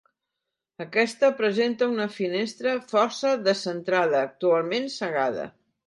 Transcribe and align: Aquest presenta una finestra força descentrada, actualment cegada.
Aquest 0.85 1.25
presenta 1.41 1.91
una 1.93 2.09
finestra 2.15 2.75
força 2.95 3.37
descentrada, 3.51 4.27
actualment 4.33 4.95
cegada. 5.01 5.47